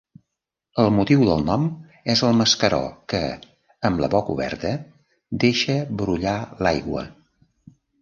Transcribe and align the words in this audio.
El 0.83 0.87
motiu 0.99 1.25
del 1.27 1.43
nom 1.49 1.67
és 2.13 2.23
el 2.29 2.33
mascaró 2.39 2.81
que, 3.15 3.21
amb 3.91 4.03
la 4.07 4.11
boca 4.17 4.37
oberta, 4.39 4.75
deixa 5.47 5.81
brollar 6.03 6.39
l'aigua. 6.67 7.09